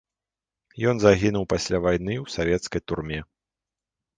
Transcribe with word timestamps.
Ён 0.91 0.95
загінуў 1.03 1.45
пасля 1.53 1.77
вайны 1.85 2.13
ў 2.23 2.35
савецкай 2.37 2.81
турме. 2.89 3.19